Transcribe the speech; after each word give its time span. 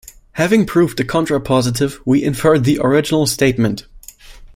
Having 0.31 0.65
proved 0.65 0.97
the 0.97 1.03
contrapositive, 1.05 1.99
we 2.05 2.23
infer 2.23 2.57
the 2.57 2.79
original 2.79 3.27
statement. 3.27 3.85